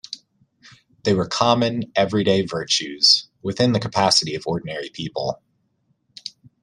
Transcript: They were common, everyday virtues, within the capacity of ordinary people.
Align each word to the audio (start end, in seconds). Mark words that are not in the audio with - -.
They 1.03 1.13
were 1.13 1.27
common, 1.27 1.91
everyday 1.95 2.41
virtues, 2.41 3.27
within 3.43 3.71
the 3.73 3.79
capacity 3.79 4.33
of 4.33 4.47
ordinary 4.47 4.89
people. 4.89 5.39